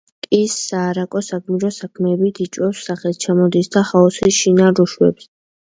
იქ 0.35 0.53
საარაკო 0.53 1.21
საგმირო 1.27 1.71
საქმეებით 1.77 2.41
იხვეჭს 2.47 2.85
სახელს, 2.91 3.21
ჩამოდის 3.27 3.71
და 3.79 3.89
ჰაოსი 3.93 4.37
შინ 4.43 4.69
არ 4.71 4.85
უშვებს. 4.89 5.33